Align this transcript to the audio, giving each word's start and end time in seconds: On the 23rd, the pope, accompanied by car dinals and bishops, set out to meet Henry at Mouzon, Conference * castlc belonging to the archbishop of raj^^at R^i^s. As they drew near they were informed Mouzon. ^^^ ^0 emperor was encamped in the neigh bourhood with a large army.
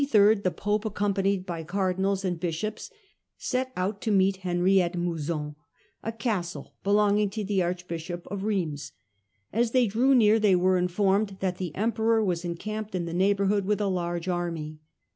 On 0.01 0.03
the 0.09 0.17
23rd, 0.17 0.41
the 0.41 0.49
pope, 0.49 0.83
accompanied 0.83 1.45
by 1.45 1.63
car 1.63 1.93
dinals 1.93 2.25
and 2.25 2.39
bishops, 2.39 2.89
set 3.37 3.71
out 3.77 4.01
to 4.01 4.09
meet 4.09 4.37
Henry 4.37 4.81
at 4.81 4.93
Mouzon, 4.95 5.53
Conference 5.53 5.55
* 5.95 6.05
castlc 6.19 6.71
belonging 6.83 7.29
to 7.29 7.43
the 7.43 7.61
archbishop 7.61 8.25
of 8.31 8.41
raj^^at 8.41 8.71
R^i^s. 8.71 8.91
As 9.53 9.71
they 9.73 9.85
drew 9.85 10.15
near 10.15 10.39
they 10.39 10.55
were 10.55 10.79
informed 10.79 11.39
Mouzon. 11.39 11.53
^^^ 11.53 11.69
^0 11.69 11.71
emperor 11.75 12.25
was 12.25 12.43
encamped 12.43 12.95
in 12.95 13.05
the 13.05 13.13
neigh 13.13 13.35
bourhood 13.35 13.65
with 13.65 13.79
a 13.79 13.85
large 13.85 14.27
army. 14.27 14.79